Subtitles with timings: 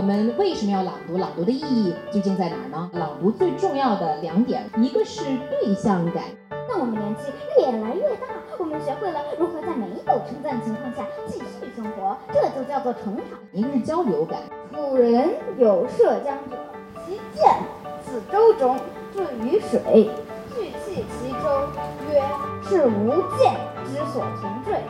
[0.00, 1.18] 我们为什么要朗读？
[1.18, 2.90] 朗读的意义究竟在哪儿呢？
[2.94, 6.24] 朗读最重要的两点，一个是对象感。
[6.66, 7.24] 当我们年纪
[7.58, 8.28] 越来越大，
[8.58, 13.38] 我们学会了如何在没有称赞情况下继续生活，这就叫做成长。
[13.52, 14.40] 一个是交流感。
[14.74, 15.28] 古人
[15.58, 16.56] 有涉江者，
[17.04, 17.58] 其剑
[18.02, 18.78] 自舟中，
[19.12, 20.08] 至于水，
[20.54, 21.68] 聚气其舟，
[22.10, 22.22] 曰：
[22.62, 23.54] 是无剑
[23.84, 24.80] 之所从坠。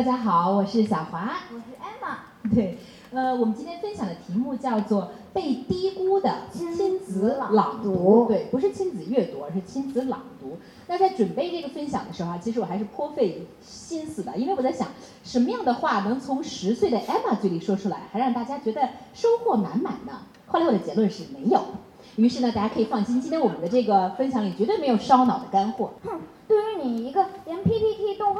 [0.00, 2.54] 大家好，我是小华，我是 Emma。
[2.54, 2.78] 对，
[3.12, 8.24] 呃，我们今天分享的题目叫做被低估的亲子朗读。
[8.26, 10.56] 对，不是亲子阅读，而是亲子朗读。
[10.86, 14.88] 那在准备这个分享的时候啊，其实我还是颇费心思的，因为我在想，
[15.22, 20.22] 什么样的话能从十岁的 Emma 嘴里说出来，还让大家觉得收获满满呢？
[20.46, 21.60] 后来我的结论是没有。
[22.16, 25.90] 于是呢，大家可以放心，今天我们的这个分享里绝对没有烧脑的干货。
[26.02, 26.18] 哼。
[26.48, 26.69] 对于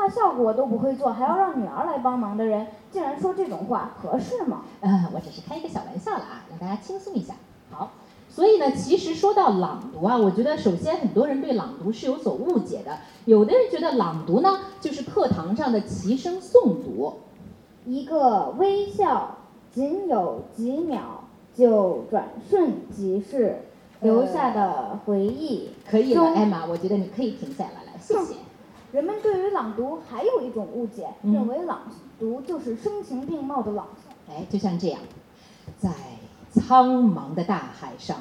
[0.01, 4.63] 画效果都不会做，还要让女儿来帮忙的人，竟然说这种话，合适吗？
[4.81, 7.35] 呃，我只是开一个小玩笑了啊，让大家轻松一下。
[7.71, 7.91] 好，
[8.31, 12.97] 所以呢，其实说到朗读啊，我觉得首先很多人对朗读是有所误解的。
[13.27, 17.17] 有的人觉得朗读呢，就是课堂上的齐声诵读，
[17.85, 19.37] 一个微笑，
[19.71, 23.65] 仅有几秒就转瞬即逝，
[24.01, 25.69] 留下的回忆。
[25.87, 27.99] 可以了，艾玛，我觉得你可以停下来了。
[28.01, 28.37] 谢谢。
[28.93, 31.83] 人们对于朗读还有一种误解，认为朗
[32.19, 34.33] 读就是声情并茂的朗诵。
[34.33, 35.01] 哎，就像这样，
[35.79, 35.91] 在
[36.53, 38.17] 苍茫的大海上，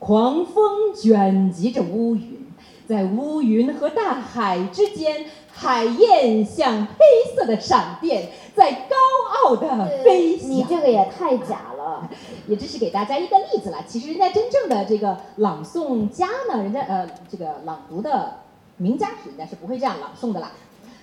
[0.00, 2.46] 狂风卷集着乌云，
[2.88, 8.96] 在乌云和大海之间，海燕像黑色的闪电，在高
[9.44, 10.50] 傲的飞翔。
[10.50, 12.10] 你这个也太假了。
[12.48, 13.84] 也这是给大家一个例子了。
[13.86, 18.40] 其实人家真正的这个朗诵家呢，人家呃这个朗读的。
[18.78, 20.52] 名家应该是不会这样朗诵的啦。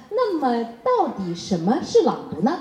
[0.09, 2.59] 那么，到底什么是朗读呢？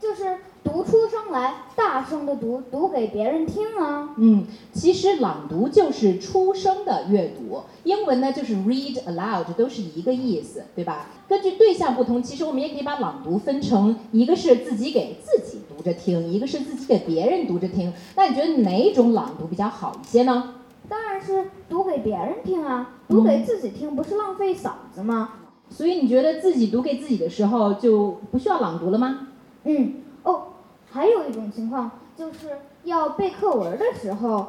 [0.00, 4.14] 就是读出声来，大声的读，读给别人听啊。
[4.16, 11.10] 嗯，其实朗读就是出声的阅读，英文呢就是 read aloud，都是一个意思，对吧？
[11.28, 17.92] 根据对象不同，其实我们也可以把朗读分成一个是自己给自己读着听，一个是自己给别人读着听。
[18.16, 20.54] 那你觉得哪种朗读比较好一些呢？
[20.90, 25.34] 当然是读给别人听啊，读给自己听不是浪费嗓子吗？
[25.70, 29.28] 所以你觉得自己读给自己的时候就不需要朗读了吗？
[29.62, 30.48] 嗯，哦，
[30.90, 34.48] 还有一种情况就是要背课文的时候，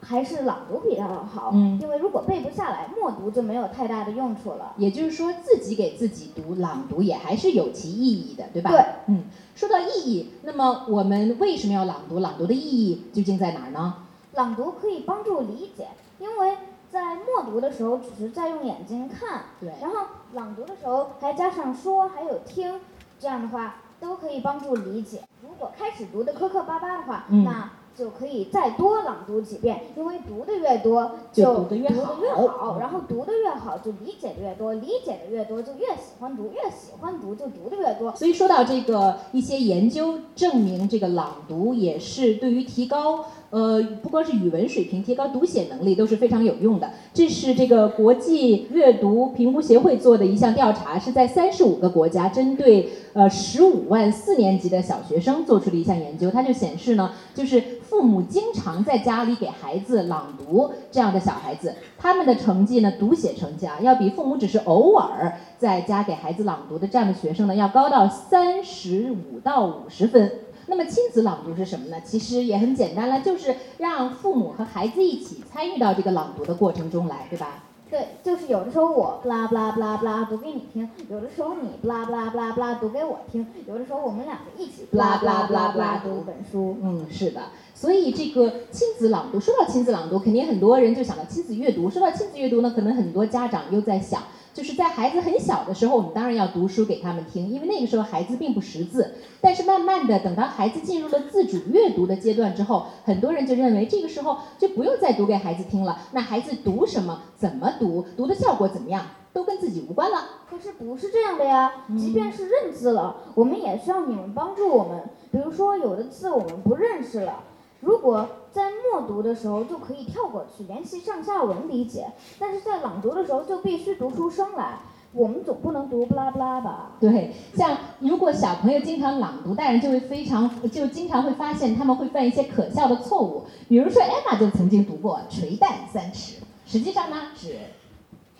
[0.00, 1.50] 还是朗读比较好。
[1.52, 4.72] 嗯，因为如果背不下来，默读就没有太大的用处了。
[4.78, 8.70] 也就是说，自己给自己读朗读也还是有其意义的，对吧？
[8.70, 12.18] 对，嗯，说到意义，那么我们为什么要朗读？
[12.20, 13.94] 朗读的意义究竟在哪儿呢？
[14.34, 15.88] 朗读可以帮助理解，
[16.18, 16.56] 因为
[16.90, 22.80] 在默读的时候只是在用眼睛看，对，然后朗读的时候还加上说还有听，
[23.18, 25.22] 这样的话都可以帮助理解。
[25.42, 27.70] 如果开始读的磕磕巴巴的话，那。
[27.94, 38.16] 就可以再多朗读几遍，因为读的越多，就读的越好，然后读的越好，就理解的越多，理解的越多，就越喜欢读，越喜欢读，就读的越多。
[38.16, 46.90] 所以说到这个，一些研究证明，这个朗读也是对于提高，呃，不光是语文水平，提高读写能力都是非常有用的。
[47.12, 52.88] 这是这个国际阅读评估协会做的一项调查，是在三十五个国家针对。
[53.12, 70.32] 呃，十五万四年级的小学生做出的一项研究，它就显示呢，就是父母经常在家里给孩子朗读这样的小孩子，他们的成绩呢，读写成绩啊，要比父母只是偶尔在家给孩子朗读的这样的学生呢，要高到三十五到五十分。
[70.66, 72.00] 那么亲子朗读是什么呢？
[72.04, 77.64] 其实也很简单了，就是让父母和孩子一起参与到这个朗读的过程中来，对吧？
[77.90, 86.78] 对，就是有的时候我不拉不拉不拉不拉读给你听，有的时候你不拉不拉不拉不拉读给我听，有的时候我们两个一起不拉不拉不拉不拉读一本书。
[86.82, 87.42] 嗯，是的。
[87.74, 91.90] 所以这个亲子朗读，说到亲子朗读，肯定很多人就想到亲子阅读。
[91.90, 94.22] 说到亲子阅读呢，可能很多家长又在想。
[94.54, 99.14] 就是在孩子很小的时候，我们当然要读书给他们听，因为那个时候孩子并不识字。
[99.40, 105.98] 但是慢慢的，等到孩子进入了自主阅读的阶段之后，很多人就认为这个时候就不用再读给孩子听了。
[106.12, 110.18] 那孩子读什么，怎么读，读的效果怎么样，都跟自己无关了。
[110.50, 115.02] 可是不是这样的呀，即便是认字了，我们也需要你们帮助我们。
[115.30, 117.40] 比如说有的字我们不认识了。
[117.82, 122.04] 如果在默读的时候就可以跳过去，联系上下文理解；
[122.38, 124.78] 但是在朗读的时候就必须读出声来。
[125.12, 126.92] 我们总不能读不拉不拉吧？
[127.00, 133.44] 对，像如果小朋友经常朗读，大人就会非常就经常会发现他们会犯一些可笑的错误。
[133.68, 137.16] 比如说艾玛就曾经读过“垂蛋三尺”，实际上呢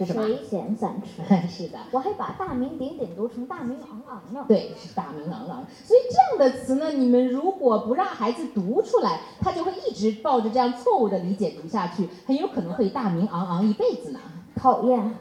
[0.04, 0.26] 是是什么？
[0.26, 1.22] 垂涎三尺。
[1.48, 1.78] 是的。
[1.90, 4.44] 我还把大名鼎鼎读成大名昂昂呢。
[4.48, 5.64] 对，是大名昂昂。
[5.84, 14.20] 所以这样的词呢，你们如果不让孩子读出来，他就会一直抱着这样错误的理解读下去，很有可能会大名昂昂一辈子呢。
[14.54, 15.14] 讨厌。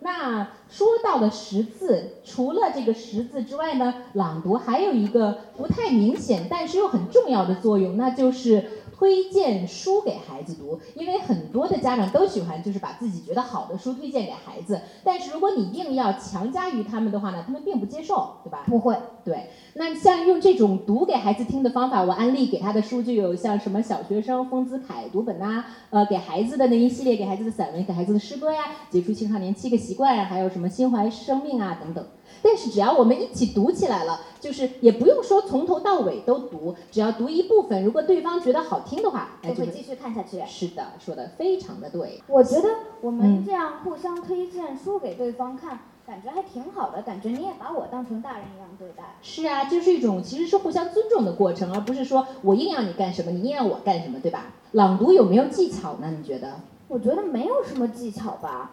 [0.00, 8.64] 那说到的识字，除了这个识字之外呢，朗读还有一个不太明显，但是又很重要的作用，那就是。
[8.98, 14.80] 推荐书给孩子读，因为很多的家长都喜欢，就是把自己觉得好的书推荐给孩子。
[15.04, 18.64] 但是如果你硬要强加于他们的话呢，他们并不接受，对吧？
[18.66, 18.96] 不会。
[19.24, 19.50] 对。
[19.74, 32.04] 那像用这种读给孩子听的方法，我安利给他的书就有像什么小学生丰子恺读本呐，呃，给孩子的那一系列给孩子的散文，给孩子的诗歌呀，解除青少年七个习惯，还有什么心怀生命啊等等。
[32.42, 40.42] 但是只要我们一起读起来了，就是也不用说从头到尾都读，只要读一部分，如果对方觉得好听的话，就会继续看下去。
[40.46, 42.22] 是的，说的非常的对。
[42.26, 42.68] 我觉得
[43.00, 49.16] 我们这样互相推荐书给对方看，感觉还挺好的，感觉你也把我当成大人一样对待。
[49.22, 54.46] 是啊，就是一种其实是互相尊重的过程，而不是说我硬要你干什么，你硬要我干什么，对吧？
[54.72, 56.14] 朗读有没有技巧呢？
[56.16, 56.60] 你觉得？
[56.88, 58.70] 我觉得没有什么技巧吧，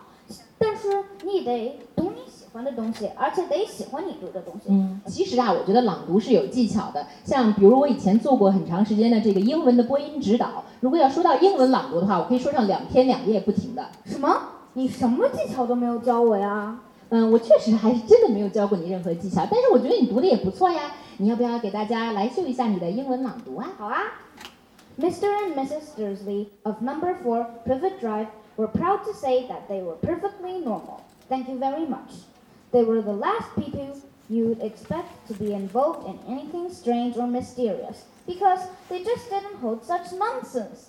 [0.58, 2.25] 但是你得读你。
[2.56, 4.70] 欢的东西，而且得喜欢你读的东西。
[4.70, 7.06] 嗯，其实啊，我觉得朗读是有技巧的。
[7.26, 13.86] 像比如我以前做过很长时间的这个英文的播音指导，如果要说到英文朗读的话，我可以说上两天两夜不停的。
[14.06, 14.38] 什么？
[14.74, 16.80] 你什么技巧都没有教我呀？
[17.10, 20.94] 嗯，我确实还是真的没有教过你任何技巧，但是我觉得你读的也不错呀。
[21.18, 23.68] 你要不要给大家来秀一下你的英文朗读啊？
[23.78, 23.98] 好啊。
[24.98, 25.28] Mr.
[25.28, 25.98] and Mrs.
[25.98, 31.02] Dursley of Number Four Privet Drive were proud to say that they were perfectly normal.
[31.28, 32.24] Thank you very much.
[32.73, 33.97] They were the last people
[34.29, 39.85] you'd expect to be involved in anything strange or mysterious, because they just didn't hold
[39.85, 40.87] such nonsense.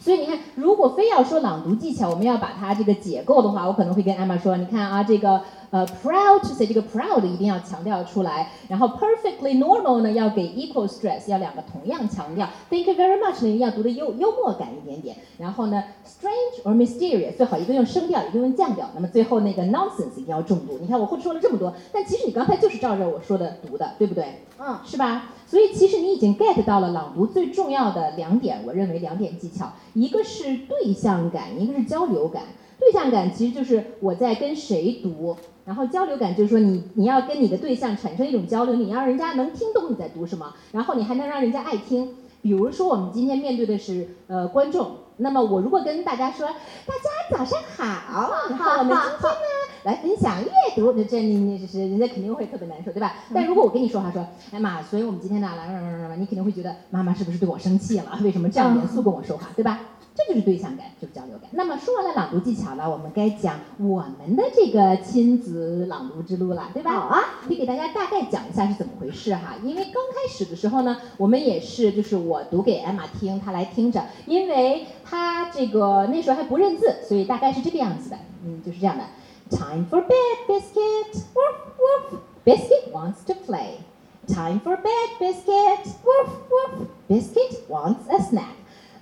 [0.00, 5.40] 所以你看，如果非要说朗读技巧，我们要把它这个解构的话，我可能会跟艾玛说，你看啊，这个
[5.71, 16.63] 呃，proud to say 这个 proud 一定要强调出来，然后 perfectly normal 呢要给 equal stress，要两个同样强调，thank you very much 呢要读的幽幽默感一点点，然后呢，strange
[16.63, 20.79] or mysterious 最好一个用升调，一个用降调，那么最后那个 nonsense 一定要重读。
[20.81, 24.43] 你看我会说了这么多，但其实你刚才就是照着我说的读的，对不对？
[24.57, 25.29] 嗯，是吧？
[25.45, 32.43] 所以其实你已经 get 到了朗读最重要的两点，我认为两点技巧，一个是对象感，一个是交流感。
[32.79, 35.35] 对象感其实就是我在跟谁读，
[35.65, 42.15] 然后交流感就是说你你要跟你的对象产生一种交流，你要让人家能听懂你在读什么，然后你还能让人家爱听。
[42.41, 49.35] 比如说我们今天面对的是呃观众，那么我如果跟大家说大家早上好，然后我们今天呢。
[49.83, 53.13] 来分享阅读，那这你你是人家肯定会特别难受，对吧？
[53.33, 58.19] 但如果我跟你说话说，哎妈，所以我们今天呢，来来来来来，你肯定会觉得妈妈是不是对我生气了？
[58.21, 59.79] 为什么这样严肃跟我说话，对吧？
[60.27, 61.49] 这就是对象感，就是交流感。
[61.53, 66.91] 那么说完了朗读技巧了，我们该讲我们的这个亲子朗读之路了，对吧？
[66.91, 69.55] 好啊，可以给大家大概讲一下是怎么回事哈。
[69.63, 79.03] 因为刚开始的时候呢，我们也是就是我读给艾玛听，她来听着，因为她这个那时候还不认字，所以大概是这个样子的，嗯，就是这样的。
[79.49, 81.23] Time for bed, Biscuit.
[81.33, 82.19] Woof, woof.
[82.45, 83.79] Biscuit wants to play.
[84.27, 85.87] Time for bed, Biscuit.
[86.03, 86.87] Woof, woof.
[87.07, 88.58] Biscuit wants a snack.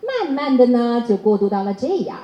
[0.07, 2.19] 慢慢的呢，就过渡到了这样。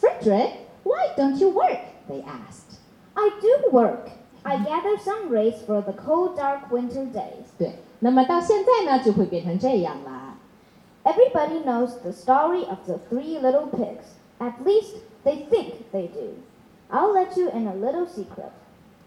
[0.00, 0.50] Frederick,
[0.84, 1.80] why don't you work?
[2.08, 2.78] They asked.
[3.14, 4.10] I do work.
[4.42, 7.50] I gather some rays for the cold, dark winter days.
[7.58, 10.38] 对，那么到现在呢，就会变成这样啦。
[11.04, 14.16] Everybody knows the story of the three little pigs.
[14.38, 16.34] At least they think they do.
[16.90, 18.52] I'll let you in a little secret.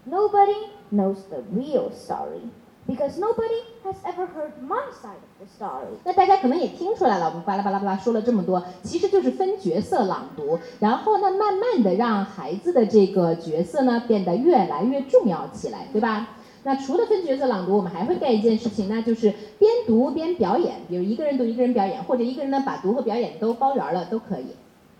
[0.06, 2.50] Nobody knows the real story
[2.89, 5.95] Because nobody has ever heard my side of the story.
[6.03, 16.29] 那大家可能也听出来了，我们巴拉巴拉巴拉说了这么多，其实就是分角色朗读，然后呢，慢慢的让孩子的这个角色呢变得越来越重要起来，对吧？
[16.63, 24.47] 那除了分角色朗读，我们还会干一件事情，那就是边读边表演，比如一个人读一个人表演，或者一个人呢把读和表演都包圆了都可以。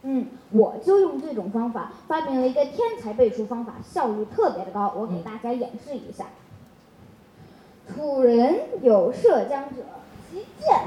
[0.04, 4.94] 嗯，我就用这种方法发明了一个天才背书方法，效率特别的高。
[4.96, 6.28] 我给大家演示一下。
[7.94, 9.84] 楚人有涉江者，
[10.30, 10.80] 其剑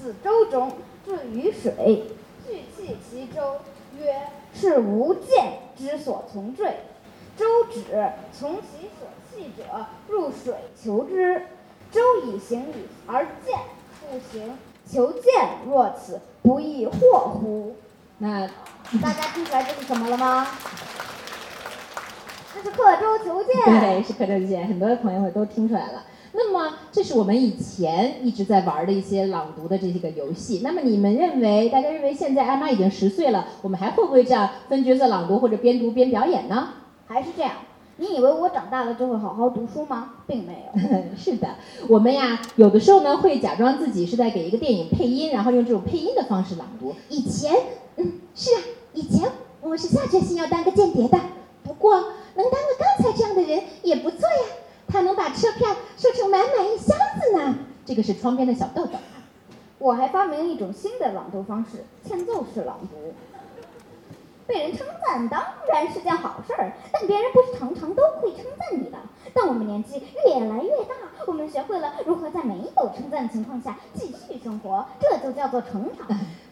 [0.00, 0.72] 自舟中，
[1.04, 2.04] 坠于水，
[2.46, 3.56] 具弃其舟，
[3.98, 4.22] 曰
[4.54, 6.66] ：“是吾剑之所从坠。”
[7.36, 7.82] 舟止，
[8.32, 11.42] 从其所弃者入水求之。
[11.92, 13.58] 舟以行矣，而剑
[14.00, 14.58] 不行，
[14.90, 15.22] 求剑
[15.66, 17.76] 若此，不亦惑乎？
[18.18, 18.46] 那
[19.02, 20.46] 大家听出来这是什么了吗？
[22.54, 23.54] 这是刻舟求剑。
[23.80, 26.04] 对，是刻舟求剑，很多朋友都听出来了。
[26.38, 30.60] 那么，这是我们以前一直在玩的一些朗读的这些个游戏。
[30.62, 36.74] 那么，你们认为，大家认为现在艾玛已经十岁了，我们还会不会这样分角色朗读或者边读边表演呢？
[37.06, 37.52] 还是这样？
[37.96, 40.16] 你以为我长大了就会好好读书吗？
[40.26, 40.78] 并没有。
[41.16, 41.48] 是的，
[41.88, 46.94] 我们呀，有的时候呢会假装自己是在给一个电影配音，然后用这种配音的方式朗读。
[47.08, 47.54] 以前，
[47.96, 48.60] 嗯，是啊，
[48.92, 49.26] 以前
[49.62, 51.18] 我是下决心要当个间谍的。
[51.64, 51.94] 不过，
[52.34, 54.65] 能当个刚才这样的人也不错呀。
[54.96, 57.54] 他能把车票收成满满一箱子呢。
[57.84, 58.92] 这个是窗边的小豆豆。
[59.78, 63.12] 我还发明了一种新的朗读方式——欠揍式朗读。
[64.46, 68.96] 被人称赞当然是件好事儿，但别人不是常常都会称赞你的。
[69.34, 70.94] 当我们年纪越来越大，
[71.26, 76.08] 我们学会了如何在没有称赞的情况下继续生活，这就叫做成长。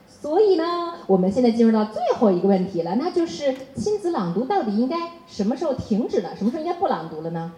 [0.06, 6.36] 所以呢，我们现在进入到最后一个问题了，那就是亲子朗读到底应该什么时候停止呢？
[6.36, 7.50] 什么时候应该不朗读了呢？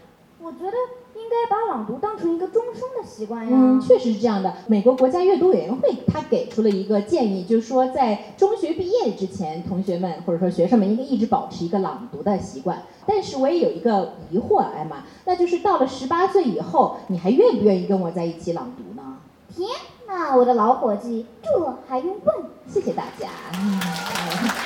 [0.46, 0.76] 我觉得
[1.16, 3.50] 应该把朗读当成一个终生的习惯呀。
[3.52, 4.54] 嗯，确实是这样的。
[4.68, 12.80] 美国国家阅读委员会他给出了一个建议，就是说在中学毕业之前，同学们或者说学生们应该一直保持一个朗读的习惯。
[13.04, 19.18] 但是我也有一个疑惑，艾玛，那就是到了十八岁以后，你还愿不愿意跟我在一起朗读呢？
[19.52, 19.68] 天
[20.06, 22.36] 哪，我的老伙计，这还用问？
[22.68, 23.30] 谢谢大家。